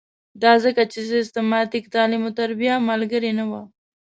[0.43, 3.61] دا ځکه چې سیستماتیک تعلیم او تربیه ملګرې نه وه.